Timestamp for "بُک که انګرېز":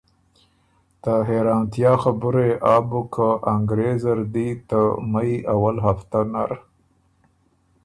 2.89-3.97